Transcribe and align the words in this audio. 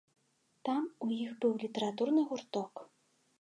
Там 0.69 0.87
у 1.07 1.09
іх 1.17 1.35
быў 1.43 1.53
літаратурны 1.65 2.25
гурток. 2.33 2.73